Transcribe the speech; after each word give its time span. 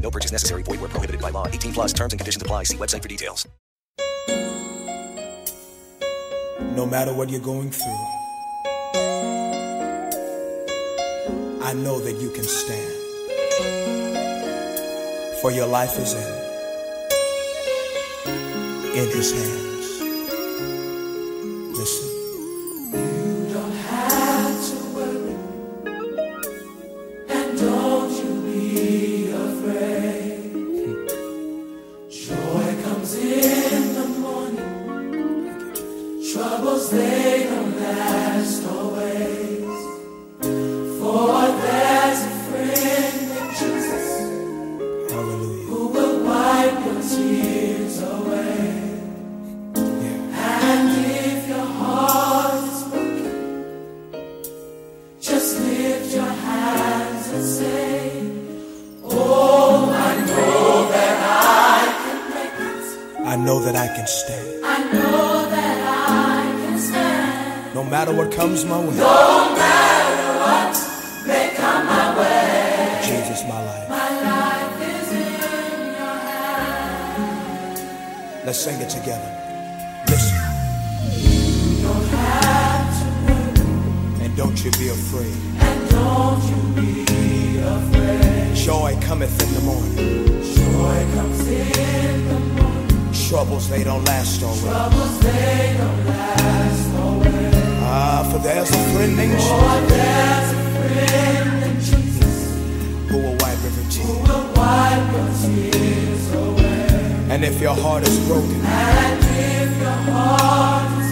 No 0.00 0.10
purchase 0.10 0.32
necessary. 0.32 0.62
Void 0.64 0.80
where 0.80 0.88
prohibited 0.88 1.20
by 1.20 1.30
law. 1.30 1.46
18 1.46 1.72
plus 1.72 1.92
terms 1.92 2.12
and 2.12 2.18
conditions 2.18 2.42
apply. 2.42 2.64
See 2.64 2.76
website 2.76 3.02
for 3.02 3.08
details. 3.08 3.46
No 6.74 6.86
matter 6.86 7.12
what 7.12 7.28
you're 7.30 7.40
going 7.40 7.70
through, 7.70 8.06
I 11.62 11.72
know 11.74 12.00
that 12.00 12.16
you 12.20 12.30
can 12.30 12.44
stand. 12.44 12.96
For 15.40 15.50
your 15.50 15.66
life 15.66 15.98
is 15.98 16.14
in, 16.14 16.20
in 18.98 19.08
his 19.08 19.32
hands. 19.32 19.69
Don't 84.40 84.64
you 84.64 84.70
be 84.72 84.88
afraid. 84.88 85.36
and 85.60 85.90
don't 85.90 86.42
you 86.50 86.60
be 86.80 87.58
afraid. 87.58 88.56
Joy 88.56 88.96
cometh 89.02 89.36
in 89.44 89.50
the 89.52 89.60
morning. 89.60 89.96
Joy 90.42 90.98
comes 91.14 91.46
in 91.46 92.28
the 92.28 92.38
morning. 92.56 93.12
Troubles, 93.28 93.68
they 93.68 93.84
don't 93.84 94.02
last 94.06 94.42
always. 94.42 94.62
Troubles 94.62 95.20
they 95.20 95.74
don't 95.76 96.06
last 96.06 96.94
always. 96.94 97.54
Ah, 97.82 98.26
for 98.32 98.38
there's 98.38 98.70
a 98.70 98.82
friend 98.92 99.14
named 99.14 99.32
Jesus 99.32 99.50
For 99.50 99.80
there's 99.92 100.50
a 100.52 100.62
friend 100.78 101.64
in 101.68 101.74
Jesus 101.90 102.38
who 103.10 103.16
will 103.18 103.36
wipe 103.42 103.60
every 103.68 103.84
who 104.04 104.14
will 104.24 104.46
wipe 104.56 105.12
your 105.16 105.30
tears 105.44 106.24
away. 106.32 107.28
And 107.28 107.44
if 107.44 107.60
your 107.60 107.74
heart 107.74 108.04
is 108.08 108.18
broken, 108.26 108.60
And 108.64 109.20
if 109.20 109.70
your 109.82 109.98
heart 110.08 110.88
is 110.88 110.96
broken, 110.96 111.09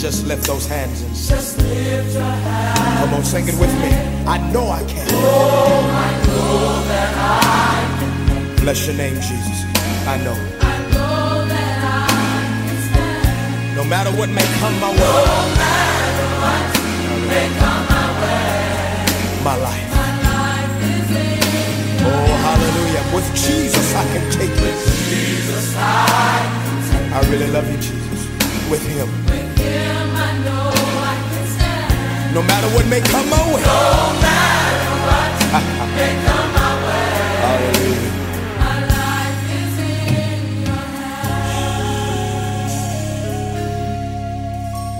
just 0.00 0.26
lift 0.26 0.46
those 0.46 0.66
hands 0.66 1.02
and 1.02 1.14
sing. 1.16 1.36
just 1.36 1.58
lift 1.58 2.14
your 2.14 2.22
hand. 2.22 2.98
Come 3.00 3.14
on, 3.14 3.24
sing 3.24 3.46
it 3.48 3.54
with 3.60 3.72
me. 3.82 3.90
I 4.26 4.38
know 4.50 4.68
I 4.70 4.82
can. 4.84 5.06
Oh, 5.12 5.84
I 5.92 6.10
know 6.26 6.88
that 6.88 7.12
I. 8.56 8.60
Bless 8.62 8.86
your 8.86 8.96
name, 8.96 9.14
Jesus. 9.16 9.58
I 10.08 10.16
know. 10.24 10.32
I 10.60 10.74
know 10.92 11.44
that 11.52 11.78
I 11.84 12.08
can 12.64 12.78
stand. 12.88 13.76
No 13.76 13.84
matter 13.84 14.10
what 14.18 14.28
may 14.30 14.46
come 14.60 14.74
my 14.80 14.90
way, 14.90 14.96
No 14.96 15.38
matter 15.60 16.28
what 16.40 16.64
may 17.28 17.46
come 17.60 17.84
my 17.92 18.06
way. 18.22 19.44
my 19.44 19.56
life. 19.68 19.88
My 19.92 20.12
life 20.24 20.76
is 20.96 21.10
in 21.12 22.06
Oh, 22.08 22.32
hallelujah. 22.48 23.04
With 23.14 23.28
Jesus, 23.36 23.94
I 23.94 24.04
can 24.12 24.24
take 24.32 24.56
it. 24.70 24.76
Jesus. 25.12 25.74
I 25.76 25.82
I 27.12 27.20
really 27.28 27.50
love 27.52 27.68
you, 27.70 27.76
Jesus. 27.76 28.20
With 28.70 28.84
Him. 28.86 29.08
with 29.26 29.58
Him 29.58 29.89
No 32.34 32.42
matter 32.42 32.68
what 32.74 32.86
may 32.86 33.00
come 33.00 33.28
my 33.28 33.42
way. 33.52 33.60
No 33.60 34.12
matter 34.24 34.94
what 35.06 35.30
may 35.96 36.14
come 36.26 36.50
my 36.58 36.72
way. 36.86 37.10
Hallelujah. 37.44 38.12
My 38.62 38.76
life 38.86 39.42
is 39.60 39.74
in 39.88 40.40
your 40.64 40.84
hands. 41.00 42.74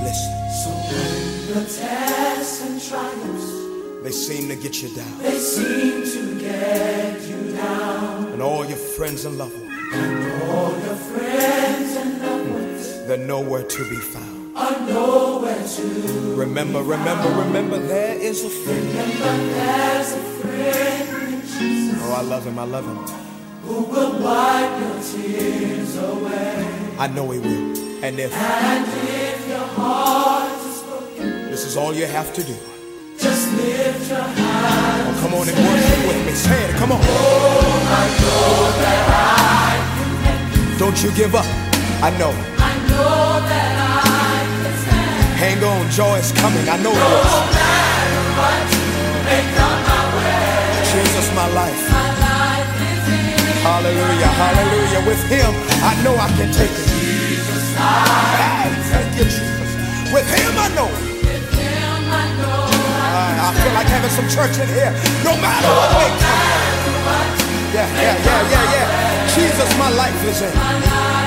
Listen, 0.02 0.32
So 0.60 0.70
when 0.90 1.20
the 1.54 1.62
tests 1.70 2.56
and 2.66 2.76
trials 2.82 3.46
they 4.02 4.10
seem 4.12 4.48
to 4.48 4.56
get 4.56 4.82
you 4.82 4.88
down. 4.94 5.18
they 5.18 5.38
seem 5.38 6.02
to 6.14 6.40
get 6.40 7.20
you 7.28 7.52
down, 7.52 8.26
And 8.32 8.42
all 8.42 8.64
your 8.66 8.76
friends 8.96 9.24
and 9.24 9.38
loved 9.38 9.54
ones, 9.60 9.72
all 10.50 10.72
your 10.86 10.96
friends 10.96 11.96
and 11.96 12.22
loved 12.22 12.50
ones 12.50 13.06
they're 13.06 13.16
nowhere 13.34 13.62
to 13.62 13.84
be 13.88 13.96
found. 13.96 14.39
Remember, 16.36 16.82
remember, 16.82 17.28
remember, 17.42 17.78
there 17.78 18.14
is 18.16 18.44
a 18.44 18.48
friend. 18.48 18.86
Remember, 18.86 19.36
there's 19.54 20.12
a 20.12 20.20
friend 20.40 21.32
in 21.34 21.40
Jesus 21.40 22.02
Oh, 22.04 22.14
I 22.16 22.22
love 22.22 22.44
him, 22.46 22.58
I 22.58 22.64
love 22.64 22.84
him. 22.84 22.96
who 23.66 23.82
will 23.82 24.22
wipe 24.22 24.80
your 24.80 25.02
tears 25.02 25.96
away. 25.96 26.94
I 26.98 27.08
know 27.08 27.30
he 27.30 27.38
will. 27.40 28.04
And 28.04 28.18
if 28.20 28.32
And 28.36 28.86
if 29.08 29.48
your 29.48 29.58
heart 29.58 30.52
is 30.66 30.82
broken, 30.82 31.50
this 31.50 31.64
is 31.66 31.76
all 31.76 31.92
you 31.92 32.06
have 32.06 32.32
to 32.34 32.42
do, 32.42 32.54
just 33.18 33.52
lift 33.56 34.08
your 34.08 34.20
hand. 34.22 35.08
oh, 35.08 35.20
come 35.22 35.34
on 35.34 35.48
and 35.48 35.58
worship 35.66 36.06
with 36.08 36.26
me. 36.26 36.32
Say 36.32 36.64
it, 36.70 36.76
come 36.76 36.92
on. 36.92 37.00
Don't 40.78 41.02
you 41.02 41.10
give 41.12 41.34
up. 41.34 41.44
I 42.02 42.10
know 42.18 42.32
Hang 45.40 45.62
on, 45.64 45.88
joy 45.90 46.16
is 46.18 46.32
coming. 46.32 46.68
I 46.68 46.76
know 46.84 46.92
it 46.92 47.00
No 47.00 47.40
matter 47.56 48.24
what 48.36 48.68
may 49.24 49.42
come 49.56 49.80
my 49.88 50.02
way. 50.16 50.84
Jesus, 50.92 51.26
my 51.34 51.48
life. 51.56 51.80
My 51.88 52.08
life 52.20 52.70
is 52.92 53.04
in 53.08 53.64
Hallelujah, 53.64 54.32
hallelujah. 54.36 55.00
With 55.08 55.22
him, 55.32 55.52
I 55.80 55.92
know 56.04 56.14
I 56.16 56.28
can 56.36 56.52
take 56.52 56.70
it. 56.70 56.86
Jesus. 56.92 57.64
I 57.76 57.80
Ah, 57.80 58.68
Thank 58.92 59.10
you, 59.16 59.24
Jesus. 59.24 59.70
With 60.12 60.28
him, 60.28 60.52
I 60.60 60.68
know. 60.76 60.90
with 60.92 61.48
Him 61.56 62.02
I 62.12 62.24
know 62.36 62.68
I 62.68 63.16
I, 63.16 63.48
I 63.48 63.50
feel 63.62 63.72
like 63.72 63.88
having 63.88 64.12
some 64.12 64.28
church 64.28 64.60
in 64.60 64.68
here. 64.68 64.92
No 65.24 65.32
matter 65.40 65.70
what 65.72 65.90
may 65.96 66.12
come. 66.20 66.48
Yeah, 67.72 67.88
yeah, 67.96 68.16
yeah, 68.28 68.52
yeah, 68.52 68.74
yeah. 68.76 68.86
Jesus, 69.34 69.70
my 69.78 69.88
life 69.94 70.20
is 70.28 70.42
in. 70.42 71.19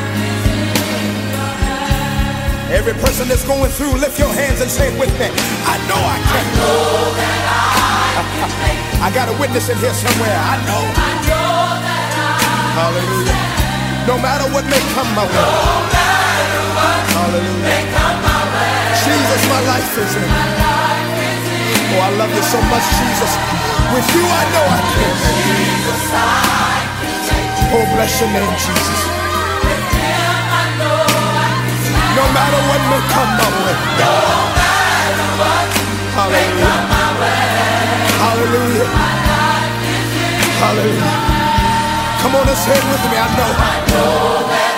Every 2.73 2.93
person 3.05 3.29
that's 3.29 3.45
going 3.45 3.69
through, 3.69 3.93
lift 4.01 4.17
your 4.17 4.33
hands 4.33 4.59
and 4.61 4.69
say 4.69 4.89
it 4.89 4.97
with 4.97 5.13
me. 5.21 5.29
I 5.69 5.77
know 5.85 6.01
I 6.01 6.17
can. 6.25 6.41
I 6.41 6.57
Know 6.57 7.13
that 7.13 7.41
I 7.53 8.25
can 8.33 8.49
make 8.65 8.81
it. 8.81 8.97
I 9.05 9.09
got 9.13 9.29
a 9.29 9.35
witness 9.37 9.69
in 9.69 9.77
here 9.77 9.93
somewhere. 9.93 10.33
I 10.33 10.57
know. 10.65 10.81
I 10.81 11.11
know 11.29 11.53
that 11.85 12.17
I 12.17 12.73
Hallelujah. 12.73 13.37
No 14.09 14.17
matter 14.17 14.49
what 14.49 14.65
may 14.73 14.81
come 14.97 15.05
my 15.13 15.21
way. 15.29 15.37
no 15.37 15.53
matter 15.93 16.63
what 16.73 17.01
Hallelujah. 17.13 17.61
may 17.61 17.83
come 17.93 18.17
my 18.25 18.41
way. 18.57 18.97
Jesus, 19.05 19.41
my 19.53 19.61
life 19.69 19.93
is 19.93 20.13
in. 20.17 20.25
My 20.33 20.49
life 20.57 21.13
is 21.29 21.45
in 21.45 21.93
Oh, 21.93 22.01
I 22.01 22.11
love 22.17 22.33
you 22.33 22.41
so 22.41 22.57
much, 22.73 22.85
Jesus. 22.97 23.31
With 23.93 24.07
you, 24.17 24.25
I 24.25 24.43
know 24.49 24.65
I 24.65 24.81
can. 24.81 25.13
Jesus. 25.45 26.03
I 26.09 26.81
can. 27.05 27.77
Oh, 27.77 27.85
bless 27.93 28.17
your 28.17 28.33
name, 28.33 28.49
Jesus. 28.57 29.12
No 32.17 32.23
matter 32.33 32.61
what 32.69 32.81
may 32.91 33.01
come 33.13 33.31
my 33.39 33.49
way. 33.65 33.75
No 34.01 34.13
matter 34.57 35.29
what 35.41 35.67
may 36.33 36.47
come 36.61 36.85
my 36.93 37.09
way. 37.19 37.41
Hallelujah. 38.23 38.89
Hallelujah. 40.61 41.13
Come 42.21 42.35
on 42.37 42.47
and 42.47 42.57
say 42.57 42.75
it 42.77 42.85
with 42.91 43.03
me. 43.11 43.17
I 43.17 43.27
know. 43.37 43.51
know 43.93 44.45
that 44.53 44.73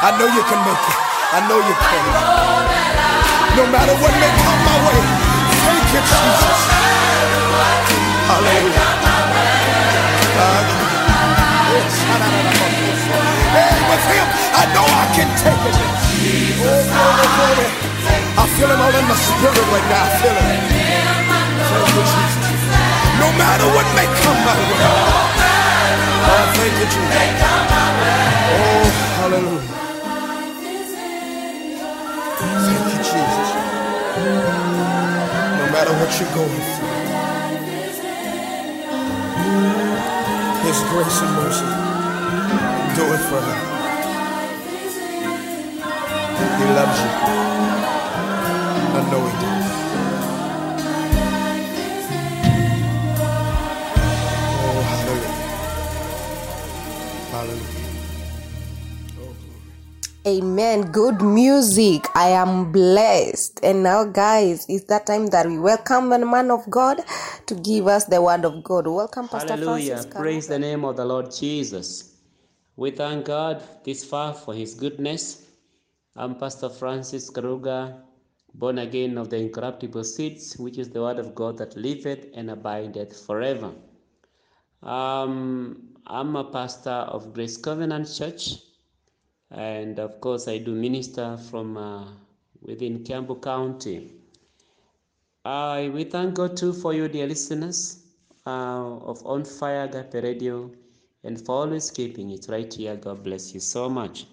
I 0.00 0.10
know 0.18 0.28
you 0.32 0.42
can 0.48 0.60
make 0.64 0.84
it. 0.90 0.96
I 1.36 1.38
know 1.48 1.58
you 1.60 1.74
can. 1.76 2.04
No 3.56 3.64
matter 3.68 3.94
what 4.00 4.14
may 4.16 4.32
come 4.44 4.60
my 4.64 4.76
way. 4.86 5.00
Thank 5.64 5.86
you, 5.94 6.02
Jesus. 6.08 6.60
Hallelujah. 8.28 8.88
Hey, 11.70 12.99
with 13.90 14.04
him, 14.06 14.26
I 14.54 14.64
know 14.74 14.86
I 14.86 15.06
can 15.16 15.28
take 15.42 15.62
it. 15.66 15.76
Oh, 16.62 16.78
glory, 16.94 17.26
glory. 17.36 17.68
I 18.38 18.44
feel 18.54 18.70
him 18.70 18.80
all 18.80 18.94
in 18.94 19.06
my 19.10 19.18
spirit 19.18 19.66
right 19.74 19.86
now. 19.90 20.06
I 20.06 20.10
feel 20.22 20.36
him. 20.38 20.46
Thank 21.70 21.90
you, 21.98 22.04
Jesus. 22.14 22.62
No 23.18 23.28
matter 23.34 23.66
what 23.74 23.86
may 23.98 24.06
come 24.22 24.38
my 24.46 24.56
way. 24.70 24.82
Oh, 26.30 26.46
thank 26.54 26.74
you, 26.80 26.88
Jesus. 26.94 27.50
Oh, 28.54 28.86
hallelujah. 29.18 29.74
Thank 32.62 32.86
you, 32.94 33.00
Jesus. 33.10 33.50
No 35.60 35.66
matter 35.74 35.92
what 35.98 36.10
you're 36.18 36.34
going 36.38 36.62
through, 36.74 36.98
His 40.64 40.78
grace 40.90 41.20
and 41.22 41.32
mercy 41.34 41.66
do 42.96 43.04
it 43.14 43.20
for 43.30 43.40
him. 43.40 43.79
He 46.60 46.66
loves 46.66 47.00
you. 47.00 47.08
I 48.76 49.00
know 49.10 49.26
He 49.26 49.32
does. 49.40 49.68
Oh, 54.44 54.82
hallelujah. 54.90 55.34
Hallelujah. 57.30 57.88
Oh, 59.18 59.32
glory. 59.40 60.36
Amen. 60.38 60.92
Good 60.92 61.22
music. 61.22 62.04
I 62.14 62.28
am 62.28 62.70
blessed. 62.72 63.60
And 63.62 63.82
now, 63.82 64.04
guys, 64.04 64.66
it's 64.68 64.84
that 64.84 65.06
time 65.06 65.28
that 65.28 65.46
we 65.46 65.58
welcome 65.58 66.10
the 66.10 66.18
man 66.26 66.50
of 66.50 66.68
God 66.68 67.00
to 67.46 67.54
give 67.54 67.86
us 67.86 68.04
the 68.04 68.20
word 68.20 68.44
of 68.44 68.62
God. 68.62 68.86
Welcome, 68.86 69.28
Pastor 69.28 69.56
Hallelujah. 69.56 69.94
Francis. 69.94 70.12
Praise 70.14 70.46
the 70.46 70.58
name 70.58 70.84
of 70.84 70.96
the 70.96 71.06
Lord 71.06 71.30
Jesus. 71.32 72.16
We 72.76 72.90
thank 72.90 73.24
God 73.24 73.62
this 73.82 74.04
far 74.04 74.34
for 74.34 74.52
his 74.52 74.74
goodness. 74.74 75.46
I'm 76.20 76.34
Pastor 76.34 76.68
Francis 76.68 77.30
Karuga, 77.30 78.02
born 78.52 78.76
again 78.80 79.16
of 79.16 79.30
the 79.30 79.38
incorruptible 79.38 80.04
seeds, 80.04 80.58
which 80.58 80.76
is 80.76 80.90
the 80.90 81.00
word 81.00 81.18
of 81.18 81.34
God 81.34 81.56
that 81.56 81.74
liveth 81.78 82.26
and 82.34 82.50
abideth 82.50 83.24
forever. 83.24 83.72
Um, 84.82 85.94
I'm 86.06 86.36
a 86.36 86.44
pastor 86.44 87.08
of 87.14 87.32
Grace 87.32 87.56
Covenant 87.56 88.06
Church, 88.14 88.58
and 89.50 89.98
of 89.98 90.20
course, 90.20 90.46
I 90.46 90.58
do 90.58 90.74
minister 90.74 91.38
from 91.38 91.78
uh, 91.78 92.08
within 92.60 93.02
Campbell 93.02 93.40
County. 93.40 94.12
I 95.46 95.90
we 95.94 96.04
thank 96.04 96.34
God 96.34 96.54
too 96.54 96.74
for 96.74 96.92
you, 96.92 97.08
dear 97.08 97.28
listeners 97.28 98.04
uh, 98.46 98.98
of 99.10 99.24
On 99.24 99.42
Fire 99.42 99.84
Agape 99.84 100.22
Radio, 100.22 100.70
and 101.24 101.40
for 101.40 101.62
always 101.62 101.90
keeping 101.90 102.30
it 102.30 102.44
right 102.50 102.70
here. 102.74 102.96
God 102.96 103.24
bless 103.24 103.54
you 103.54 103.60
so 103.60 103.88
much. 103.88 104.26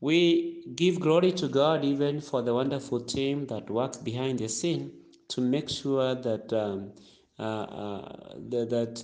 We 0.00 0.64
give 0.76 1.00
glory 1.00 1.32
to 1.32 1.48
God 1.48 1.84
even 1.84 2.20
for 2.20 2.42
the 2.42 2.54
wonderful 2.54 3.00
team 3.00 3.46
that 3.48 3.68
works 3.68 3.96
behind 3.96 4.38
the 4.38 4.48
scene 4.48 4.92
to 5.28 5.40
make 5.40 5.68
sure 5.68 6.14
that 6.14 6.52
um, 6.52 6.92
uh, 7.38 7.42
uh, 7.42 8.34
the, 8.48 8.64
that 8.66 9.02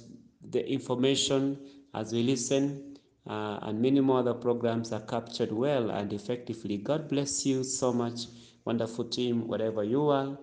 the 0.50 0.68
information 0.68 1.58
as 1.94 2.12
we 2.12 2.22
listen 2.22 2.96
uh, 3.26 3.58
and 3.62 3.80
many 3.80 4.00
more 4.00 4.20
other 4.20 4.34
programs 4.34 4.92
are 4.92 5.00
captured 5.00 5.50
well 5.50 5.90
and 5.90 6.12
effectively. 6.12 6.76
God 6.76 7.08
bless 7.08 7.44
you 7.46 7.64
so 7.64 7.92
much, 7.92 8.26
wonderful 8.64 9.04
team, 9.04 9.48
wherever 9.48 9.82
you 9.82 10.08
are, 10.10 10.38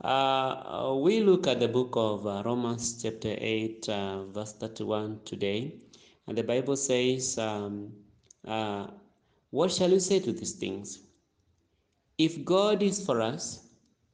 Uh, 0.00 0.96
we 1.00 1.20
look 1.20 1.48
at 1.48 1.58
the 1.58 1.66
book 1.66 1.90
of 1.96 2.24
uh, 2.26 2.42
Romans, 2.44 3.02
chapter 3.02 3.34
8, 3.36 3.88
uh, 3.88 4.24
verse 4.26 4.52
31 4.52 5.18
today, 5.24 5.74
and 6.28 6.38
the 6.38 6.44
Bible 6.44 6.76
says, 6.76 7.36
um, 7.38 7.92
uh, 8.46 8.86
What 9.50 9.72
shall 9.72 9.90
we 9.90 9.98
say 9.98 10.20
to 10.20 10.32
these 10.32 10.52
things? 10.52 11.00
If 12.16 12.44
God 12.44 12.82
is 12.82 13.04
for 13.04 13.20
us, 13.20 13.66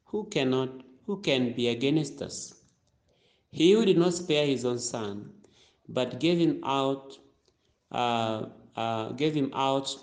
who 0.05 0.25
cannot, 0.29 0.69
who 1.05 1.21
can 1.21 1.53
be 1.53 1.67
against 1.67 2.21
us? 2.21 2.55
He 3.51 3.73
who 3.73 3.85
did 3.85 3.97
not 3.97 4.13
spare 4.13 4.47
his 4.47 4.65
own 4.65 4.79
son, 4.79 5.33
but 5.87 6.19
gave 6.19 6.39
him 6.39 6.61
out, 6.63 7.17
uh, 7.95 8.49
uh, 8.75 9.09
gave 9.13 9.33
him 9.33 9.51
out 9.53 9.95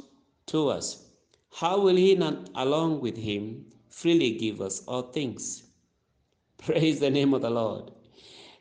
to 0.46 0.68
us, 0.68 1.04
how 1.54 1.78
will 1.80 1.96
he 1.96 2.14
not, 2.14 2.48
along 2.54 3.00
with 3.00 3.16
him, 3.16 3.66
freely 3.90 4.30
give 4.38 4.60
us 4.62 4.82
all 4.86 5.02
things? 5.02 5.64
Praise 6.58 7.00
the 7.00 7.10
name 7.10 7.34
of 7.34 7.42
the 7.42 7.50
Lord. 7.50 7.90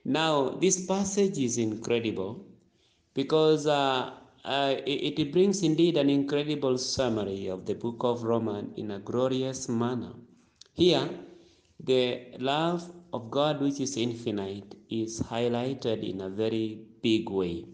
Now, 0.03 0.49
this 0.49 0.85
passage 0.85 1.37
is 1.37 1.57
incredible 1.57 2.45
because 3.13 3.67
uh, 3.67 4.11
uh, 4.43 4.75
it, 4.85 5.19
it 5.19 5.31
brings 5.31 5.63
indeed 5.63 5.97
an 5.97 6.09
incredible 6.09 6.77
summary 6.77 7.47
of 7.47 7.65
the 7.65 7.75
book 7.75 7.97
of 8.01 8.23
Romans 8.23 8.73
in 8.77 8.91
a 8.91 8.99
glorious 8.99 9.69
manner. 9.69 10.13
Here, 10.73 11.09
the 11.79 12.33
love 12.39 12.91
of 13.13 13.31
God, 13.31 13.61
which 13.61 13.79
is 13.79 13.95
infinite, 13.95 14.75
is 14.89 15.21
highlighted 15.21 16.07
in 16.07 16.21
a 16.21 16.29
very 16.29 16.81
big 17.01 17.29
way. 17.29 17.65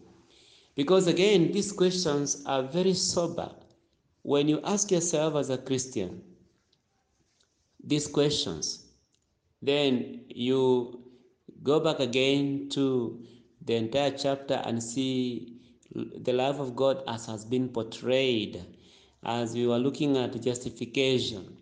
Because 0.77 1.07
again, 1.07 1.51
these 1.51 1.71
questions 1.71 2.43
are 2.45 2.61
very 2.61 2.93
sober. 2.93 3.49
When 4.21 4.47
you 4.47 4.61
ask 4.63 4.91
yourself 4.91 5.33
as 5.35 5.49
a 5.49 5.57
Christian 5.57 6.21
these 7.83 8.05
questions, 8.05 8.85
then 9.59 10.21
you 10.27 11.01
go 11.63 11.79
back 11.79 11.99
again 11.99 12.69
to 12.69 13.19
the 13.65 13.75
entire 13.75 14.11
chapter 14.11 14.61
and 14.65 14.83
see 14.83 15.57
the 15.95 16.33
love 16.33 16.59
of 16.59 16.75
God 16.75 17.01
as 17.07 17.25
has 17.25 17.43
been 17.43 17.69
portrayed 17.69 18.63
as 19.23 19.55
we 19.55 19.65
were 19.65 19.79
looking 19.79 20.15
at 20.15 20.39
justification, 20.43 21.57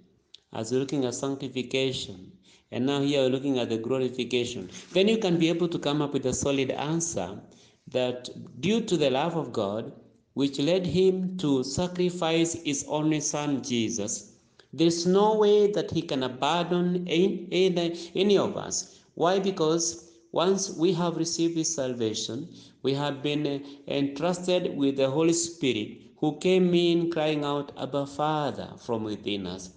as 0.52 0.74
we're 0.74 0.80
looking 0.80 1.06
at 1.06 1.16
sanctification, 1.16 2.34
and 2.72 2.86
now 2.86 3.00
here 3.02 3.22
we're 3.22 3.30
looking 3.30 3.60
at 3.60 3.70
the 3.70 3.78
glorification. 3.78 4.70
Then 4.92 5.08
you 5.08 5.20
can 5.20 5.38
be 5.38 5.48
able 5.48 5.70
to 5.70 5.80
come 5.80 6.02
up 6.02 6.12
with 6.12 6.26
a 6.26 6.34
solid 6.34 6.72
answer 6.72 7.40
that 7.88 8.30
due 8.62 8.82
to 8.82 8.98
the 8.98 9.10
love 9.10 9.36
of 9.36 9.54
God, 9.54 9.92
which 10.34 10.60
led 10.60 10.86
him 10.86 11.38
to 11.38 11.64
sacrifice 11.64 12.54
his 12.54 12.86
only 12.88 13.20
son 13.22 13.64
Jesus, 13.64 14.34
there's 14.74 15.06
no 15.06 15.36
way 15.36 15.72
that 15.72 15.92
he 15.92 16.02
can 16.02 16.24
abandon 16.24 17.08
any, 17.08 18.12
any 18.16 18.38
of 18.38 18.58
us. 18.58 19.00
Why? 19.14 19.40
Because 19.40 20.12
once 20.34 20.72
we 20.72 20.92
have 20.92 21.16
received 21.16 21.56
his 21.56 21.74
salvation, 21.74 22.50
we 22.84 22.94
have 22.94 23.24
been 23.24 23.48
uh, 23.48 23.60
entrusted 23.88 24.76
with 24.76 24.98
the 24.98 25.10
Holy 25.10 25.32
Spirit 25.32 26.02
who 26.18 26.38
came 26.40 26.74
in 26.74 27.10
crying 27.10 27.46
out, 27.46 27.72
Abba 27.78 28.06
Father, 28.06 28.74
from 28.78 29.06
within 29.06 29.48
us. 29.48 29.70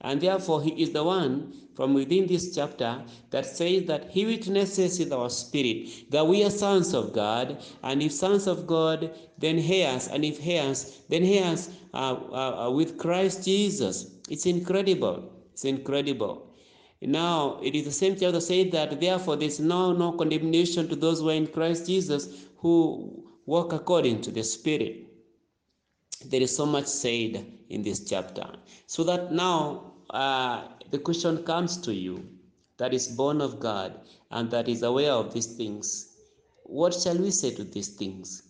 And 0.00 0.20
therefore, 0.20 0.62
he 0.62 0.70
is 0.82 0.92
the 0.92 1.04
one 1.04 1.52
from 1.76 1.92
within 1.92 2.26
this 2.26 2.54
chapter 2.54 3.04
that 3.30 3.44
says 3.44 3.84
that 3.84 4.10
he 4.10 4.24
witnesses 4.24 4.98
in 4.98 5.12
our 5.12 5.28
spirit 5.28 6.10
that 6.10 6.26
we 6.26 6.42
are 6.42 6.50
sons 6.50 6.94
of 6.94 7.12
God, 7.12 7.62
and 7.82 8.02
if 8.02 8.12
sons 8.12 8.46
of 8.46 8.66
God, 8.66 9.14
then 9.38 9.58
heirs, 9.58 10.08
and 10.08 10.24
if 10.24 10.38
heirs, 10.44 11.02
then 11.10 11.22
heirs 11.22 11.68
uh, 11.92 12.14
uh, 12.66 12.70
with 12.70 12.96
Christ 12.98 13.44
Jesus. 13.44 14.10
It's 14.30 14.46
incredible. 14.46 15.30
It's 15.52 15.66
incredible. 15.66 16.54
Now, 17.02 17.60
it 17.62 17.74
is 17.74 17.84
the 17.84 17.92
same 17.92 18.16
chapter 18.16 18.40
says 18.40 18.72
that 18.72 18.98
therefore 18.98 19.36
there's 19.36 19.60
now 19.60 19.92
no 19.92 20.12
condemnation 20.12 20.88
to 20.88 20.96
those 20.96 21.20
who 21.20 21.28
are 21.28 21.34
in 21.34 21.46
Christ 21.46 21.86
Jesus 21.86 22.46
who 22.56 23.30
walk 23.44 23.74
according 23.74 24.22
to 24.22 24.30
the 24.30 24.42
Spirit. 24.42 25.04
There 26.24 26.40
is 26.40 26.56
so 26.56 26.64
much 26.64 26.86
said 26.86 27.46
in 27.68 27.82
this 27.82 28.08
chapter. 28.08 28.46
So 28.86 29.04
that 29.04 29.30
now 29.30 29.92
uh, 30.10 30.68
the 30.90 30.98
question 30.98 31.42
comes 31.44 31.76
to 31.78 31.94
you 31.94 32.28
that 32.78 32.94
is 32.94 33.08
born 33.08 33.40
of 33.40 33.60
God 33.60 34.00
and 34.30 34.50
that 34.50 34.68
is 34.68 34.82
aware 34.82 35.12
of 35.12 35.32
these 35.32 35.46
things. 35.46 36.08
What 36.64 36.94
shall 36.94 37.18
we 37.18 37.30
say 37.30 37.52
to 37.52 37.64
these 37.64 37.88
things? 37.88 38.42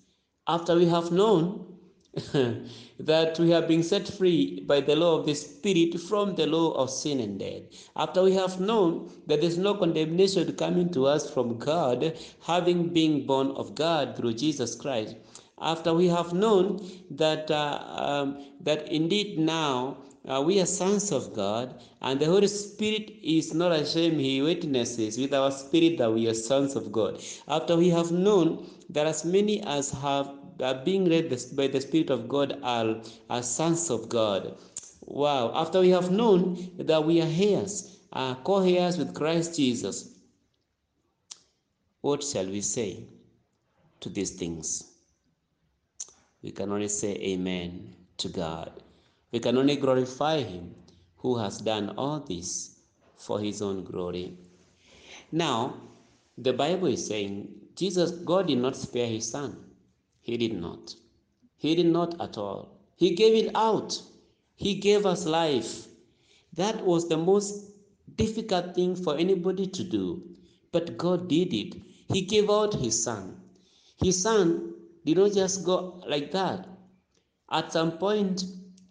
After 0.48 0.76
we 0.76 0.86
have 0.86 1.12
known 1.12 1.78
that 2.98 3.38
we 3.38 3.50
have 3.50 3.68
been 3.68 3.82
set 3.82 4.08
free 4.08 4.60
by 4.66 4.80
the 4.80 4.96
law 4.96 5.18
of 5.18 5.26
the 5.26 5.34
Spirit 5.34 6.00
from 6.00 6.34
the 6.34 6.46
law 6.46 6.72
of 6.72 6.90
sin 6.90 7.20
and 7.20 7.38
death. 7.38 7.62
After 7.94 8.22
we 8.22 8.32
have 8.34 8.58
known 8.60 9.10
that 9.26 9.42
there's 9.42 9.58
no 9.58 9.74
condemnation 9.74 10.52
coming 10.56 10.90
to 10.92 11.06
us 11.06 11.30
from 11.30 11.58
God, 11.58 12.16
having 12.46 12.92
been 12.94 13.26
born 13.26 13.48
of 13.52 13.74
God 13.74 14.16
through 14.16 14.34
Jesus 14.34 14.74
Christ. 14.74 15.16
after 15.60 15.94
we 15.94 16.08
have 16.08 16.32
known 16.32 16.86
that 17.10 17.50
uh, 17.50 17.78
um, 17.88 18.44
that 18.60 18.88
indeed 18.92 19.38
now 19.38 19.98
uh, 20.28 20.42
we 20.42 20.60
are 20.60 20.66
sons 20.66 21.12
of 21.12 21.34
God, 21.34 21.80
and 22.02 22.18
the 22.18 22.26
Holy 22.26 22.48
Spirit 22.48 23.12
is 23.22 23.54
not 23.54 23.72
ashamed, 23.72 24.20
He 24.20 24.42
witnesses 24.42 25.18
with 25.18 25.32
our 25.32 25.50
spirit 25.50 25.98
that 25.98 26.12
we 26.12 26.28
are 26.28 26.34
sons 26.34 26.76
of 26.76 26.90
God. 26.92 27.22
After 27.48 27.76
we 27.76 27.88
have 27.90 28.10
known 28.10 28.66
that 28.90 29.06
as 29.06 29.24
many 29.24 29.62
as 29.62 29.90
have 29.90 30.30
are 30.60 30.82
being 30.84 31.04
led 31.04 31.28
by 31.54 31.66
the 31.66 31.80
Spirit 31.80 32.10
of 32.10 32.28
God 32.28 32.58
are, 32.62 32.96
are 33.28 33.42
sons 33.42 33.90
of 33.90 34.08
God. 34.08 34.56
Wow. 35.02 35.52
After 35.54 35.80
we 35.80 35.90
have 35.90 36.10
known 36.10 36.70
that 36.78 37.04
we 37.04 37.20
are 37.20 37.28
heirs, 37.30 37.98
uh, 38.12 38.34
co 38.36 38.62
heirs 38.62 38.98
with 38.98 39.14
Christ 39.14 39.56
Jesus, 39.56 40.14
what 42.00 42.22
shall 42.22 42.46
we 42.46 42.60
say 42.60 43.04
to 44.00 44.08
these 44.08 44.30
things? 44.30 44.84
We 46.42 46.52
can 46.52 46.70
only 46.72 46.88
say 46.88 47.14
Amen 47.16 47.94
to 48.18 48.28
God. 48.28 48.82
We 49.36 49.40
can 49.40 49.58
only 49.58 49.76
glorify 49.76 50.38
Him 50.40 50.74
who 51.18 51.36
has 51.36 51.58
done 51.58 51.90
all 51.98 52.20
this 52.20 52.78
for 53.18 53.38
His 53.38 53.60
own 53.60 53.84
glory. 53.84 54.38
Now, 55.30 55.74
the 56.38 56.54
Bible 56.54 56.86
is 56.86 57.06
saying 57.06 57.50
Jesus, 57.74 58.12
God 58.12 58.46
did 58.46 58.56
not 58.56 58.76
spare 58.76 59.06
His 59.06 59.30
Son. 59.30 59.54
He 60.22 60.38
did 60.38 60.58
not. 60.58 60.94
He 61.58 61.74
did 61.74 61.84
not 61.84 62.18
at 62.18 62.38
all. 62.38 62.78
He 62.96 63.10
gave 63.14 63.34
it 63.44 63.54
out. 63.54 64.00
He 64.54 64.76
gave 64.76 65.04
us 65.04 65.26
life. 65.26 65.86
That 66.54 66.82
was 66.86 67.06
the 67.06 67.18
most 67.18 67.72
difficult 68.14 68.74
thing 68.74 68.96
for 68.96 69.18
anybody 69.18 69.66
to 69.66 69.84
do. 69.84 70.22
But 70.72 70.96
God 70.96 71.28
did 71.28 71.52
it. 71.52 71.76
He 72.10 72.22
gave 72.22 72.48
out 72.48 72.72
His 72.72 73.04
Son. 73.04 73.38
His 74.02 74.22
Son 74.22 74.72
did 75.04 75.18
not 75.18 75.34
just 75.34 75.62
go 75.62 76.02
like 76.08 76.32
that. 76.32 76.66
At 77.50 77.70
some 77.70 77.98
point, 77.98 78.42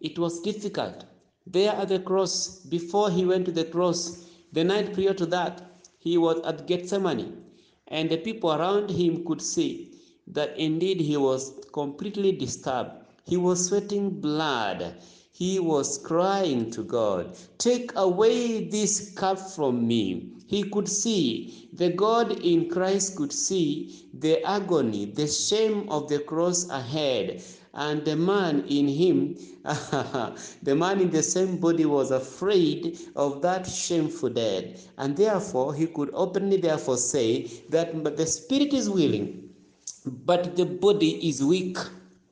it 0.06 0.20
was 0.20 0.40
difficult. 0.42 1.06
There 1.48 1.74
at 1.74 1.90
the 1.90 2.00
cross, 2.00 2.60
before 2.60 3.10
he 3.10 3.26
went 3.26 3.46
to 3.46 3.52
the 3.52 3.66
cross, 3.66 4.30
the 4.52 4.64
night 4.64 4.94
prior 4.94 5.14
to 5.16 5.26
that, 5.28 5.64
he 5.98 6.18
was 6.18 6.40
at 6.46 6.68
Gethsemane, 6.68 7.44
and 7.88 8.10
the 8.10 8.18
people 8.18 8.52
around 8.52 8.92
him 8.92 9.26
could 9.26 9.42
see 9.42 9.96
that 10.28 10.58
indeed 10.58 11.02
he 11.02 11.18
was 11.18 11.54
completely 11.74 12.32
disturbed. 12.32 12.92
He 13.26 13.38
was 13.38 13.68
sweating 13.68 14.22
blood. 14.22 14.96
He 15.32 15.60
was 15.60 15.98
crying 15.98 16.72
to 16.72 16.84
God, 16.84 17.36
Take 17.58 17.92
away 17.96 18.70
this 18.70 19.12
cup 19.16 19.40
from 19.40 19.88
me. 19.88 20.32
He 20.48 20.64
could 20.70 20.88
see, 20.88 21.70
the 21.74 21.90
God 21.90 22.40
in 22.46 22.70
Christ 22.70 23.16
could 23.16 23.34
see 23.34 24.08
the 24.14 24.44
agony, 24.44 25.06
the 25.06 25.28
shame 25.28 25.90
of 25.90 26.08
the 26.08 26.20
cross 26.20 26.70
ahead. 26.70 27.44
And 27.76 28.06
the 28.06 28.16
man 28.16 28.64
in 28.70 28.88
him, 28.88 29.36
the 30.64 30.76
man 30.76 31.02
in 31.02 31.10
the 31.10 31.22
same 31.22 31.58
body 31.58 31.86
was 31.86 32.10
afraid 32.10 32.98
of 33.18 33.42
that 33.42 33.68
shameful 33.68 34.30
death. 34.30 34.88
And 34.98 35.18
therefore, 35.18 35.76
he 35.76 35.88
could 35.88 36.10
openly 36.14 36.56
therefore 36.58 36.96
say 36.96 37.52
that 37.70 38.16
the 38.16 38.26
spirit 38.26 38.74
is 38.74 38.90
willing, 38.90 39.50
but 40.06 40.56
the 40.56 40.66
body 40.66 41.28
is 41.28 41.44
weak. 41.44 41.78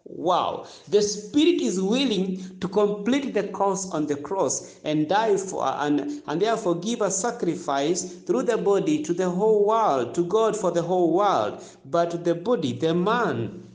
Wow, 0.06 0.68
the 0.88 1.02
spirit 1.02 1.60
is 1.60 1.82
willing 1.82 2.60
to 2.60 2.68
complete 2.68 3.34
the 3.34 3.48
course 3.48 3.90
on 3.92 4.06
the 4.06 4.16
cross 4.16 4.80
and 4.84 5.10
die 5.10 5.38
for 5.38 5.66
and, 5.66 6.22
and 6.28 6.42
therefore 6.42 6.76
give 6.76 7.02
a 7.02 7.10
sacrifice 7.10 8.04
through 8.04 8.44
the 8.44 8.58
body 8.58 9.02
to 9.04 9.14
the 9.14 9.30
whole 9.30 9.66
world, 9.66 10.14
to 10.16 10.24
God 10.24 10.56
for 10.56 10.72
the 10.72 10.84
whole 10.84 11.14
world. 11.14 11.64
But 11.86 12.24
the 12.24 12.36
body, 12.36 12.74
the 12.74 12.94
man, 12.94 13.73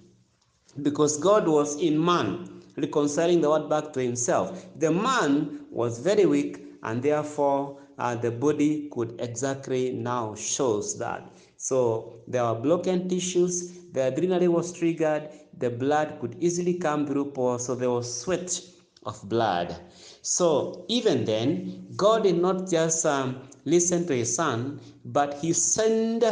because 0.83 1.19
God 1.19 1.49
was 1.49 1.81
in 1.81 2.03
man, 2.03 2.63
reconciling 2.77 3.41
the 3.41 3.49
world 3.49 3.69
back 3.69 3.93
to 3.95 4.01
himself. 4.01 4.67
The 4.79 4.91
man 4.91 5.67
was 5.71 5.99
very 5.99 6.27
weak, 6.27 6.65
and 6.83 7.03
therefore 7.03 7.81
uh, 7.99 8.15
the 8.15 8.31
body 8.31 8.89
could 8.93 9.21
exactly 9.21 9.93
now 9.93 10.35
shows 10.35 10.99
that. 10.99 11.31
So 11.57 12.21
there 12.29 12.45
were 12.45 12.55
broken 12.55 13.09
tissues, 13.09 13.79
the 13.93 14.13
adrenaline 14.13 14.53
was 14.53 14.73
triggered, 14.73 15.31
the 15.59 15.71
blood 15.71 16.19
could 16.21 16.37
easily 16.39 16.75
come 16.75 17.07
through 17.07 17.33
pores, 17.33 17.67
so 17.67 17.75
there 17.75 17.91
was 17.91 18.21
sweat 18.21 18.61
of 19.05 19.29
blood. 19.29 19.75
So 20.23 20.85
even 20.89 21.25
then, 21.25 21.89
God 21.97 22.23
did 22.23 22.41
not 22.41 22.69
just 22.71 23.05
um, 23.05 23.49
listen 23.65 24.07
to 24.07 24.15
his 24.15 24.35
son, 24.35 24.81
but 25.05 25.35
he 25.35 25.53
sent 25.53 26.25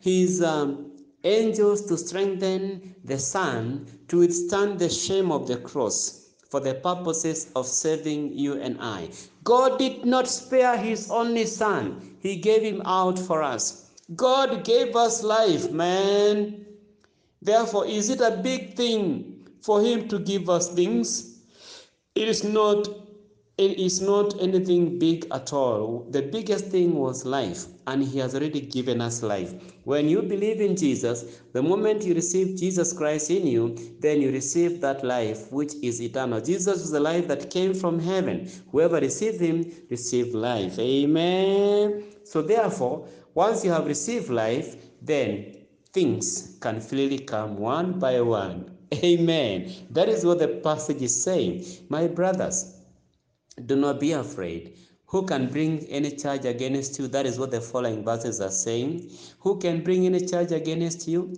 his 0.00 0.42
um, 0.42 0.89
angels 1.24 1.86
to 1.86 1.96
strengthen 1.96 2.94
the 3.04 3.18
son 3.18 3.86
to 4.08 4.18
withstand 4.18 4.78
the 4.78 4.88
shame 4.88 5.30
of 5.30 5.46
the 5.46 5.56
cross 5.56 6.28
for 6.48 6.60
the 6.60 6.74
purposes 6.74 7.50
of 7.54 7.66
saving 7.66 8.36
you 8.36 8.54
and 8.60 8.76
I. 8.80 9.10
God 9.44 9.78
did 9.78 10.04
not 10.04 10.26
spare 10.28 10.76
his 10.76 11.10
only 11.10 11.46
son, 11.46 12.16
he 12.20 12.36
gave 12.36 12.62
him 12.62 12.82
out 12.84 13.18
for 13.18 13.42
us. 13.42 13.90
God 14.16 14.64
gave 14.64 14.96
us 14.96 15.22
life, 15.22 15.70
man. 15.70 16.66
Therefore, 17.40 17.86
is 17.86 18.10
it 18.10 18.20
a 18.20 18.40
big 18.42 18.74
thing 18.74 19.48
for 19.62 19.80
him 19.80 20.08
to 20.08 20.18
give 20.18 20.50
us 20.50 20.68
things? 20.74 21.38
It 22.14 22.28
is 22.28 22.42
not 22.42 22.88
it 23.60 23.78
is 23.78 24.00
not 24.00 24.40
anything 24.40 24.98
big 24.98 25.26
at 25.32 25.52
all. 25.52 26.06
The 26.08 26.22
biggest 26.22 26.68
thing 26.68 26.94
was 26.94 27.26
life, 27.26 27.66
and 27.86 28.02
He 28.02 28.18
has 28.18 28.34
already 28.34 28.62
given 28.62 29.02
us 29.02 29.22
life. 29.22 29.52
When 29.84 30.08
you 30.08 30.22
believe 30.22 30.62
in 30.62 30.74
Jesus, 30.76 31.42
the 31.52 31.62
moment 31.62 32.02
you 32.02 32.14
receive 32.14 32.56
Jesus 32.56 32.94
Christ 32.94 33.30
in 33.30 33.46
you, 33.46 33.76
then 34.00 34.22
you 34.22 34.32
receive 34.32 34.80
that 34.80 35.04
life 35.04 35.52
which 35.52 35.74
is 35.82 36.00
eternal. 36.00 36.40
Jesus 36.40 36.80
is 36.80 36.90
the 36.90 37.00
life 37.00 37.28
that 37.28 37.50
came 37.50 37.74
from 37.74 38.00
heaven. 38.00 38.50
Whoever 38.72 38.98
received 38.98 39.42
Him 39.42 39.70
received 39.90 40.34
life. 40.34 40.78
Amen. 40.78 42.04
So, 42.24 42.40
therefore, 42.40 43.06
once 43.34 43.62
you 43.62 43.72
have 43.72 43.86
received 43.86 44.30
life, 44.30 44.76
then 45.02 45.66
things 45.92 46.56
can 46.62 46.80
freely 46.80 47.18
come 47.18 47.58
one 47.58 47.98
by 47.98 48.22
one. 48.22 48.74
Amen. 48.94 49.70
That 49.90 50.08
is 50.08 50.24
what 50.24 50.38
the 50.38 50.48
passage 50.48 51.02
is 51.02 51.22
saying. 51.22 51.66
My 51.90 52.06
brothers, 52.06 52.79
do 53.66 53.76
not 53.76 54.00
be 54.00 54.12
afraid. 54.12 54.78
Who 55.06 55.26
can 55.26 55.48
bring 55.48 55.84
any 55.86 56.12
charge 56.12 56.44
against 56.44 56.98
you? 56.98 57.08
That 57.08 57.26
is 57.26 57.38
what 57.38 57.50
the 57.50 57.60
following 57.60 58.04
verses 58.04 58.40
are 58.40 58.50
saying. 58.50 59.10
Who 59.40 59.58
can 59.58 59.82
bring 59.82 60.06
any 60.06 60.24
charge 60.26 60.52
against 60.52 61.08
you? 61.08 61.36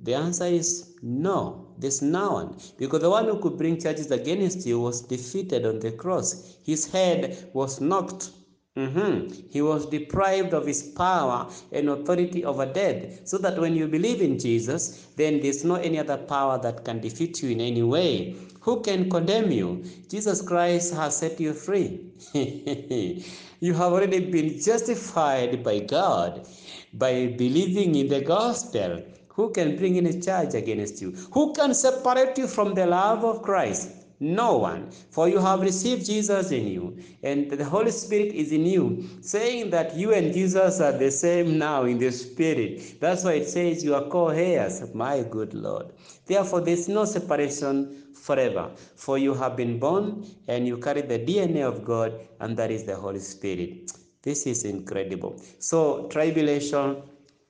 The 0.00 0.14
answer 0.14 0.46
is 0.46 0.94
no. 1.02 1.74
There's 1.78 2.02
no 2.02 2.32
one. 2.32 2.56
Because 2.78 3.02
the 3.02 3.10
one 3.10 3.26
who 3.26 3.38
could 3.38 3.58
bring 3.58 3.80
charges 3.80 4.10
against 4.10 4.66
you 4.66 4.80
was 4.80 5.02
defeated 5.02 5.66
on 5.66 5.80
the 5.80 5.92
cross. 5.92 6.56
His 6.64 6.90
head 6.90 7.50
was 7.52 7.80
knocked 7.80 8.30
Mm-hmm. 8.76 9.50
He 9.50 9.60
was 9.60 9.84
deprived 9.84 10.54
of 10.54 10.66
his 10.66 10.82
power 10.82 11.50
and 11.72 11.90
authority 11.90 12.42
over 12.44 12.64
death. 12.64 13.28
So 13.28 13.36
that 13.38 13.58
when 13.58 13.76
you 13.76 13.86
believe 13.86 14.22
in 14.22 14.38
Jesus, 14.38 15.08
then 15.16 15.40
there's 15.40 15.62
no 15.62 15.74
any 15.74 15.98
other 15.98 16.16
power 16.16 16.58
that 16.62 16.84
can 16.84 17.00
defeat 17.00 17.42
you 17.42 17.50
in 17.50 17.60
any 17.60 17.82
way. 17.82 18.34
Who 18.62 18.80
can 18.80 19.10
condemn 19.10 19.50
you? 19.50 19.84
Jesus 20.08 20.40
Christ 20.40 20.94
has 20.94 21.16
set 21.16 21.40
you 21.40 21.52
free. 21.52 22.12
you 22.32 23.74
have 23.74 23.92
already 23.92 24.30
been 24.30 24.60
justified 24.60 25.64
by 25.64 25.80
God 25.80 26.46
by 26.94 27.34
believing 27.36 27.96
in 27.96 28.08
the 28.08 28.20
gospel. 28.20 29.02
Who 29.30 29.50
can 29.50 29.76
bring 29.76 29.96
any 29.96 30.20
charge 30.20 30.54
against 30.54 31.02
you? 31.02 31.10
Who 31.32 31.52
can 31.54 31.74
separate 31.74 32.38
you 32.38 32.46
from 32.46 32.74
the 32.74 32.86
love 32.86 33.24
of 33.24 33.42
Christ? 33.42 34.01
No 34.22 34.56
one. 34.58 34.88
For 35.10 35.28
you 35.28 35.40
have 35.40 35.62
received 35.62 36.06
Jesus 36.06 36.52
in 36.52 36.68
you, 36.68 36.96
and 37.24 37.50
the 37.50 37.64
Holy 37.64 37.90
Spirit 37.90 38.32
is 38.32 38.52
in 38.52 38.64
you, 38.64 39.04
saying 39.20 39.70
that 39.70 39.96
you 39.96 40.12
and 40.12 40.32
Jesus 40.32 40.80
are 40.80 40.92
the 40.92 41.10
same 41.10 41.58
now 41.58 41.82
in 41.86 41.98
the 41.98 42.12
Spirit. 42.12 43.00
That's 43.00 43.24
why 43.24 43.32
it 43.32 43.48
says 43.48 43.82
you 43.82 43.96
are 43.96 44.04
co 44.04 44.28
heirs, 44.28 44.94
my 44.94 45.24
good 45.24 45.54
Lord. 45.54 45.86
Therefore, 46.24 46.60
there's 46.60 46.88
no 46.88 47.04
separation 47.04 48.14
forever. 48.14 48.70
For 48.94 49.18
you 49.18 49.34
have 49.34 49.56
been 49.56 49.80
born 49.80 50.24
and 50.46 50.68
you 50.68 50.78
carry 50.78 51.02
the 51.02 51.18
DNA 51.18 51.66
of 51.66 51.84
God, 51.84 52.14
and 52.38 52.56
that 52.56 52.70
is 52.70 52.84
the 52.84 52.94
Holy 52.94 53.18
Spirit. 53.18 53.90
This 54.22 54.46
is 54.46 54.64
incredible. 54.64 55.42
So, 55.58 56.06
tribulation, 56.06 57.02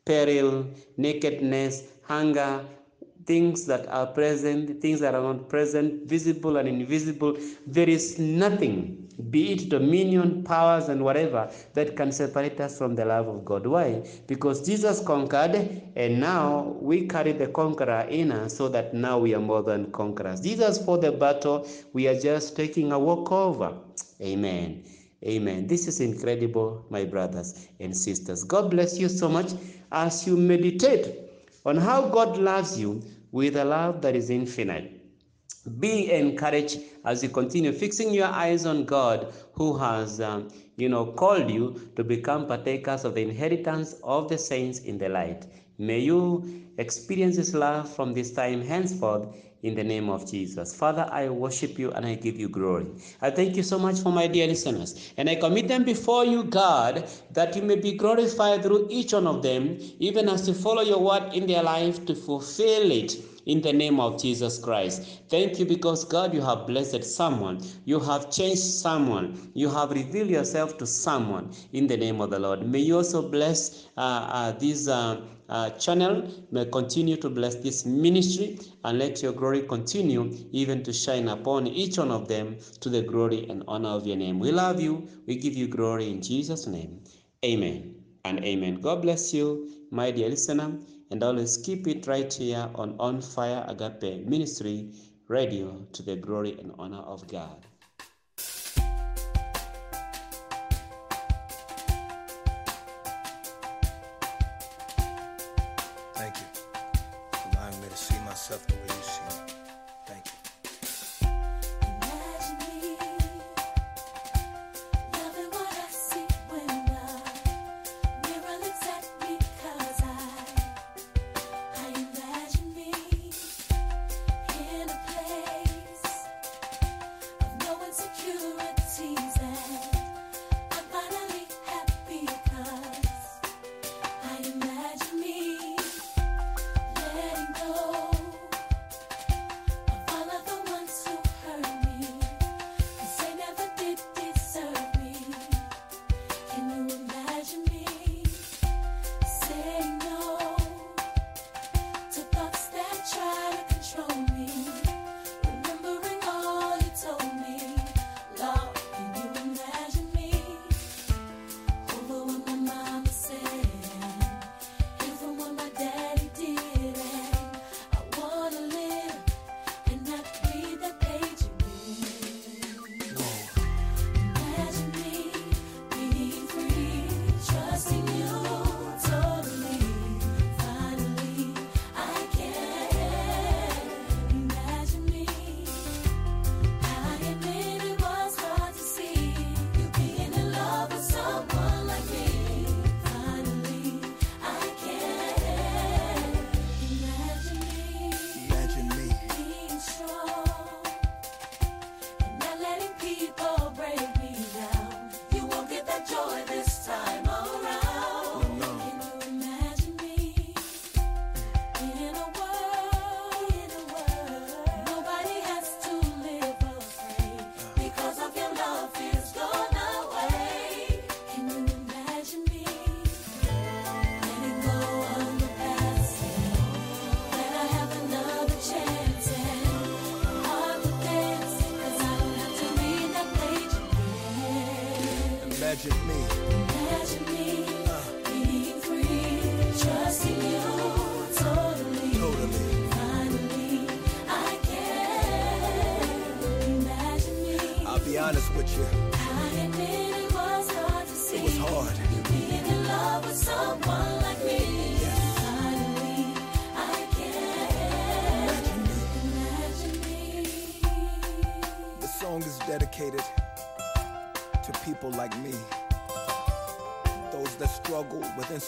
peril, 0.06 0.68
nakedness, 0.96 1.82
hunger, 2.04 2.64
things 3.26 3.66
that 3.66 3.88
are 3.88 4.06
present, 4.06 4.80
things 4.80 5.00
that 5.00 5.14
are 5.14 5.22
not 5.22 5.48
present, 5.48 6.08
visible 6.08 6.56
and 6.56 6.68
invisible. 6.68 7.36
There 7.66 7.88
is 7.88 8.18
nothing, 8.18 9.08
be 9.30 9.52
it 9.52 9.68
dominion, 9.68 10.42
powers, 10.42 10.88
and 10.88 11.04
whatever, 11.04 11.50
that 11.74 11.96
can 11.96 12.12
separate 12.12 12.60
us 12.60 12.78
from 12.78 12.94
the 12.94 13.04
love 13.04 13.28
of 13.28 13.44
God. 13.44 13.66
Why? 13.66 14.04
Because 14.26 14.66
Jesus 14.66 15.00
conquered, 15.00 15.82
and 15.94 16.20
now 16.20 16.76
we 16.80 17.06
carry 17.06 17.32
the 17.32 17.48
conqueror 17.48 18.06
in 18.08 18.32
us, 18.32 18.56
so 18.56 18.68
that 18.68 18.94
now 18.94 19.18
we 19.18 19.34
are 19.34 19.40
more 19.40 19.62
than 19.62 19.92
conquerors. 19.92 20.40
Jesus 20.40 20.84
fought 20.84 21.02
the 21.02 21.12
battle, 21.12 21.68
we 21.92 22.08
are 22.08 22.18
just 22.18 22.56
taking 22.56 22.92
a 22.92 22.98
walkover. 22.98 23.76
Amen. 24.20 24.82
Amen. 25.24 25.68
This 25.68 25.86
is 25.86 26.00
incredible, 26.00 26.84
my 26.90 27.04
brothers 27.04 27.68
and 27.78 27.96
sisters. 27.96 28.42
God 28.42 28.72
bless 28.72 28.98
you 28.98 29.08
so 29.08 29.28
much 29.28 29.52
as 29.92 30.26
you 30.26 30.36
meditate 30.36 31.21
on 31.64 31.76
how 31.76 32.08
God 32.08 32.38
loves 32.38 32.78
you, 32.78 33.02
with 33.30 33.56
a 33.56 33.64
love 33.64 34.02
that 34.02 34.14
is 34.14 34.30
infinite. 34.30 35.00
Be 35.78 36.10
encouraged 36.12 36.80
as 37.04 37.22
you 37.22 37.28
continue 37.28 37.72
fixing 37.72 38.12
your 38.12 38.26
eyes 38.26 38.66
on 38.66 38.84
God, 38.84 39.32
who 39.52 39.78
has, 39.78 40.20
um, 40.20 40.48
you 40.76 40.88
know, 40.88 41.06
called 41.06 41.50
you 41.50 41.90
to 41.96 42.04
become 42.04 42.46
partakers 42.46 43.04
of 43.04 43.14
the 43.14 43.22
inheritance 43.22 43.94
of 44.02 44.28
the 44.28 44.38
saints 44.38 44.80
in 44.80 44.98
the 44.98 45.08
light. 45.08 45.46
May 45.78 46.00
you 46.00 46.66
experience 46.78 47.36
His 47.36 47.54
love 47.54 47.88
from 47.88 48.12
this 48.12 48.32
time 48.32 48.60
henceforth 48.62 49.34
in 49.62 49.74
the 49.74 49.84
name 49.84 50.08
of 50.10 50.28
Jesus. 50.30 50.74
Father, 50.74 51.08
I 51.10 51.28
worship 51.28 51.78
you 51.78 51.92
and 51.92 52.04
I 52.04 52.14
give 52.16 52.38
you 52.38 52.48
glory. 52.48 52.86
I 53.20 53.30
thank 53.30 53.56
you 53.56 53.62
so 53.62 53.78
much 53.78 54.00
for 54.00 54.10
my 54.10 54.26
dear 54.26 54.46
listeners. 54.46 55.12
And 55.16 55.30
I 55.30 55.36
commit 55.36 55.68
them 55.68 55.84
before 55.84 56.24
you, 56.24 56.44
God, 56.44 57.08
that 57.32 57.54
you 57.54 57.62
may 57.62 57.76
be 57.76 57.92
glorified 57.92 58.62
through 58.62 58.88
each 58.90 59.12
one 59.12 59.26
of 59.26 59.42
them, 59.42 59.78
even 59.98 60.28
as 60.28 60.48
you 60.48 60.54
follow 60.54 60.82
your 60.82 61.00
word 61.00 61.32
in 61.32 61.46
their 61.46 61.62
life 61.62 62.04
to 62.06 62.14
fulfill 62.14 62.90
it 62.90 63.16
in 63.46 63.60
the 63.60 63.72
name 63.72 64.00
of 64.00 64.20
Jesus 64.20 64.58
Christ. 64.58 65.22
Thank 65.28 65.58
you 65.58 65.64
because 65.66 66.04
God, 66.04 66.34
you 66.34 66.40
have 66.40 66.66
blessed 66.66 67.04
someone, 67.04 67.60
you 67.84 68.00
have 68.00 68.30
changed 68.30 68.62
someone, 68.62 69.50
you 69.54 69.68
have 69.70 69.90
revealed 69.90 70.30
yourself 70.30 70.78
to 70.78 70.86
someone 70.86 71.52
in 71.72 71.86
the 71.86 71.96
name 71.96 72.20
of 72.20 72.30
the 72.30 72.38
Lord. 72.38 72.66
May 72.66 72.80
you 72.80 72.96
also 72.96 73.28
bless 73.28 73.88
uh, 73.96 74.00
uh, 74.00 74.52
this 74.52 74.88
uh, 74.88 75.22
uh, 75.48 75.70
channel, 75.70 76.28
may 76.50 76.64
continue 76.66 77.16
to 77.16 77.28
bless 77.28 77.56
this 77.56 77.84
ministry, 77.84 78.58
and 78.84 78.98
let 78.98 79.22
your 79.22 79.32
glory 79.32 79.62
continue 79.62 80.34
even 80.52 80.82
to 80.82 80.92
shine 80.92 81.28
upon 81.28 81.66
each 81.66 81.98
one 81.98 82.10
of 82.10 82.28
them 82.28 82.56
to 82.80 82.88
the 82.88 83.02
glory 83.02 83.46
and 83.48 83.62
honor 83.68 83.90
of 83.90 84.06
your 84.06 84.16
name. 84.16 84.38
We 84.38 84.52
love 84.52 84.80
you, 84.80 85.08
we 85.26 85.36
give 85.36 85.54
you 85.54 85.68
glory 85.68 86.10
in 86.10 86.22
Jesus' 86.22 86.66
name. 86.66 87.04
Amen 87.44 87.96
and 88.24 88.44
amen. 88.44 88.80
God 88.80 89.02
bless 89.02 89.34
you, 89.34 89.68
my 89.90 90.10
dear 90.10 90.28
listener 90.28 90.78
and 91.12 91.22
always 91.22 91.58
keep 91.58 91.86
it 91.86 92.06
right 92.06 92.32
here 92.32 92.70
on 92.74 92.96
On 92.98 93.20
Fire 93.20 93.66
Agape 93.68 94.26
Ministry 94.26 94.88
Radio 95.28 95.86
to 95.92 96.02
the 96.02 96.16
glory 96.16 96.58
and 96.58 96.72
honor 96.78 97.04
of 97.14 97.28
God. 97.28 97.66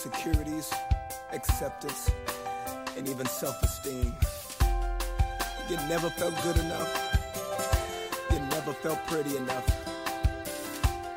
Insecurities, 0.04 0.70
acceptance, 1.32 2.10
and 2.96 3.08
even 3.08 3.24
self 3.26 3.62
esteem. 3.62 4.14
You 5.70 5.76
never 5.88 6.10
felt 6.10 6.34
good 6.42 6.58
enough. 6.58 6.90
You 8.30 8.38
never 8.50 8.74
felt 8.74 8.98
pretty 9.06 9.36
enough. 9.36 9.64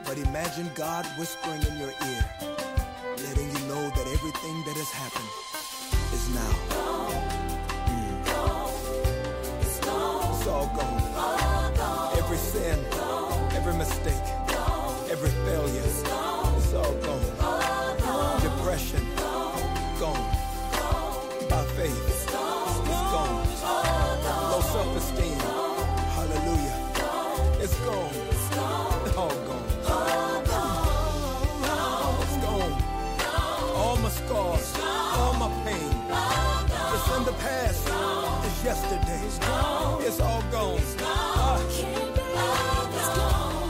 But 0.05 0.17
imagine 0.17 0.69
God 0.75 1.05
whispering 1.17 1.61
in 1.63 1.77
your 1.77 1.89
ear, 1.89 2.25
letting 3.25 3.49
you 3.51 3.59
know 3.67 3.89
that 3.89 4.07
everything 4.15 4.63
that 4.65 4.77
has 4.77 4.91
happened 4.91 5.31
is 6.13 6.29
now. 6.33 6.53
Mm. 7.87 8.17
It's 9.61 10.47
all 10.47 10.67
gone. 10.67 11.03
Every 12.17 12.37
sin, 12.37 12.79
every 13.51 13.73
mistake, 13.73 14.27
every 15.11 15.29
failure, 15.29 15.83
it's 15.83 16.73
all 16.73 16.93
gone. 16.93 17.06
It's 38.79 38.91
yesterday. 38.91 40.05
It's 40.05 40.19
all 40.19 40.41
gone. 40.51 40.79
Ah, 41.01 41.57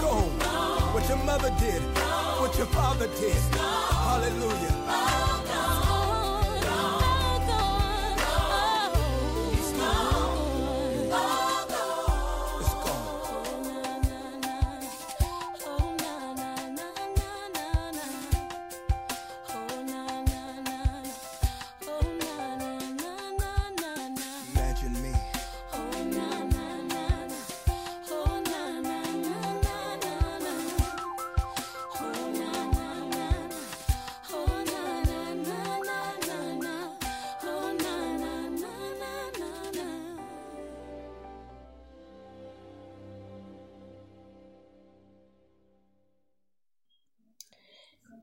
gone. 0.02 0.94
What 0.94 1.08
your 1.08 1.18
mother 1.20 1.50
did, 1.60 1.82
what 2.42 2.58
your 2.58 2.68
father 2.68 3.08
did. 3.20 3.38
Hallelujah. 3.54 5.37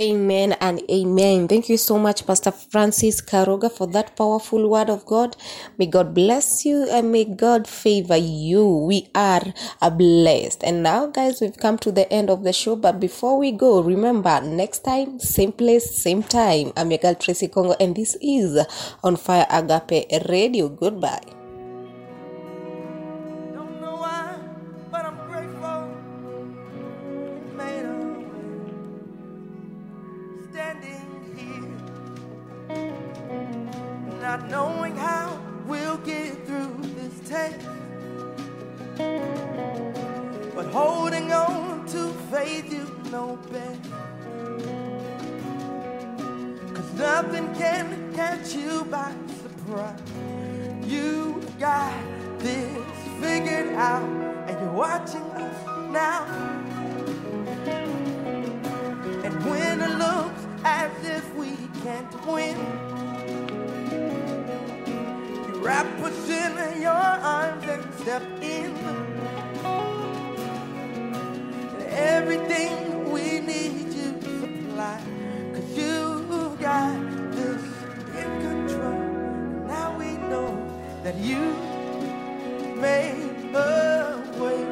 Amen 0.05 0.53
and 0.61 0.83
amen. 0.91 1.49
Thank 1.49 1.71
you 1.71 1.79
so 1.79 1.99
much, 1.99 2.27
Pastor 2.27 2.51
Francis 2.51 3.23
Karuga, 3.23 3.73
for 3.73 3.87
that 3.87 4.15
powerful 4.17 4.69
word 4.69 4.91
of 4.91 5.07
God. 5.07 5.35
May 5.79 5.87
God 5.87 6.13
bless 6.13 6.67
you 6.67 6.87
and 6.91 7.11
may 7.11 7.25
God 7.25 7.67
favor 7.67 8.17
you. 8.17 8.69
We 8.69 9.09
are 9.15 9.43
blessed. 9.81 10.63
And 10.63 10.83
now, 10.83 11.07
guys, 11.07 11.41
we've 11.41 11.57
come 11.57 11.79
to 11.79 11.91
the 11.91 12.13
end 12.13 12.29
of 12.29 12.45
the 12.45 12.53
show. 12.53 12.77
But 12.77 13.01
before 13.01 13.39
we 13.39 13.51
go, 13.51 13.83
remember 13.83 14.43
next 14.43 14.81
time, 14.81 15.21
same 15.21 15.53
place, 15.53 15.97
same 15.97 16.23
time. 16.23 16.75
I'm 16.77 16.91
your 16.91 16.99
girl 16.99 17.15
Tracy 17.15 17.49
Congo, 17.49 17.75
and 17.81 17.97
this 17.97 18.15
is 18.21 18.63
on 19.03 19.17
Fire 19.17 19.47
Agape 19.49 20.29
Radio. 20.29 20.69
Goodbye. 20.69 21.44
Not 34.37 34.51
knowing 34.51 34.97
how 34.97 35.41
we'll 35.65 35.97
get 35.99 36.45
through 36.45 36.77
this 36.97 37.29
test, 37.29 37.69
but 40.57 40.67
holding 40.73 41.31
on 41.31 41.87
to 41.87 42.09
faith 42.33 42.73
you 42.73 42.85
know 43.13 43.39
best. 43.53 43.91
Cause 46.75 46.93
nothing 46.95 47.55
can 47.55 48.13
catch 48.13 48.57
you 48.57 48.85
by 48.87 49.13
surprise. 49.41 50.01
You 50.83 51.41
got 51.61 51.95
this 52.41 52.77
figured 53.21 53.73
out, 53.75 54.03
and 54.49 54.61
you're 54.61 54.73
watching 54.73 55.29
us 55.45 55.67
now. 55.93 56.25
And 59.25 59.45
when 59.45 59.81
it 59.81 59.97
looks 59.97 60.43
as 60.65 60.91
if 61.07 61.35
we 61.37 61.55
can't 61.85 62.27
win, 62.27 62.84
wrap 65.75 66.03
us 66.05 66.31
in 66.31 66.83
your 66.83 66.93
arms 66.93 67.65
and 67.65 67.85
step 67.95 68.23
in. 68.41 68.71
Everything 72.17 73.11
we 73.11 73.41
need 73.41 73.89
you 73.99 74.11
supply, 74.23 75.01
cause 75.53 75.71
you've 75.77 76.61
got 76.61 76.95
this 77.33 77.65
in 78.21 78.31
control. 78.47 79.01
Now 79.67 79.99
we 79.99 80.11
know 80.31 80.51
that 81.03 81.17
you 81.17 81.43
made 82.77 83.53
a 83.53 84.23
way. 84.43 84.63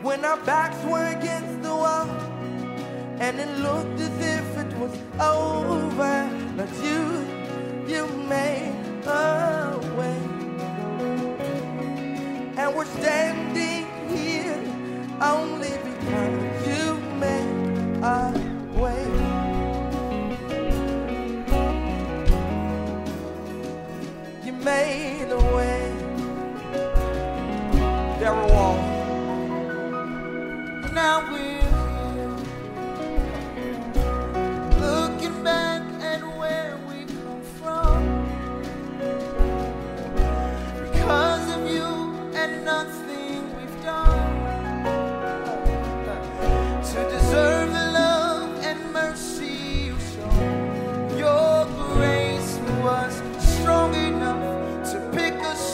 When 0.00 0.24
our 0.24 0.40
backs 0.52 0.82
were 0.84 1.08
against 1.18 1.62
the 1.62 1.74
wall 1.82 2.08
and 3.24 3.38
it 3.38 3.52
looked 3.58 4.00
as 4.00 4.16
if 4.38 4.48
it 4.64 4.72
was 4.82 4.94
over, 5.20 6.16
but 6.56 6.70
you, 6.86 7.21
you 7.86 8.06
made 8.06 8.74
a 9.06 9.78
way. 9.96 10.18
And 12.56 12.74
we're 12.74 12.84
standing 12.84 13.86
here 14.08 14.62
only 15.20 15.70
because 15.70 16.41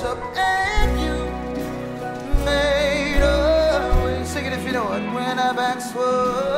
up, 0.08 0.18
and 0.36 1.00
you 1.04 1.16
made 2.44 3.20
a 3.20 4.02
way. 4.04 4.24
Sing 4.24 4.46
it 4.46 4.52
if 4.52 4.64
you 4.64 4.72
know 4.72 4.92
it. 4.92 5.02
When 5.14 5.36
backs 5.36 5.94
were, 5.94 6.57